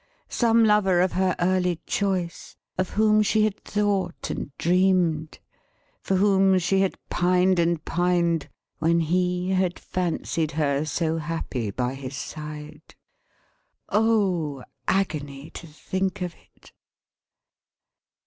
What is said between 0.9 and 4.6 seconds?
of her early choice: of whom she had thought and